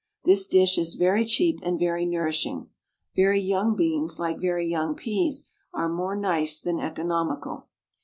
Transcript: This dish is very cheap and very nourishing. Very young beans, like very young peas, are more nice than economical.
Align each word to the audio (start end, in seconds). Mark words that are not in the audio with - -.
This 0.25 0.47
dish 0.47 0.79
is 0.79 0.95
very 0.95 1.23
cheap 1.25 1.59
and 1.61 1.77
very 1.77 2.07
nourishing. 2.07 2.71
Very 3.15 3.39
young 3.39 3.75
beans, 3.75 4.17
like 4.17 4.39
very 4.39 4.65
young 4.65 4.95
peas, 4.95 5.47
are 5.75 5.87
more 5.87 6.15
nice 6.15 6.59
than 6.59 6.79
economical. 6.79 7.67